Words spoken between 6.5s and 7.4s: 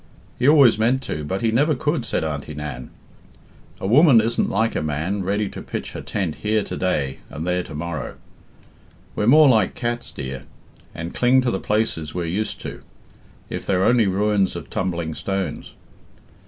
to day